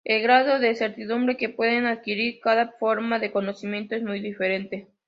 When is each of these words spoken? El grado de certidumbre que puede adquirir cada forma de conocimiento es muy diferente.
El 0.03 0.23
grado 0.23 0.57
de 0.57 0.73
certidumbre 0.73 1.37
que 1.37 1.47
puede 1.49 1.77
adquirir 1.87 2.39
cada 2.41 2.71
forma 2.79 3.19
de 3.19 3.31
conocimiento 3.31 3.93
es 3.95 4.01
muy 4.01 4.19
diferente. 4.19 4.87